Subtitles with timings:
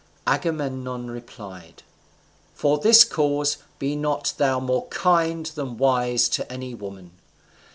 [0.25, 1.83] Agamemnon replied,
[2.55, 7.11] "For this cause be not thou more kind than wise to any woman.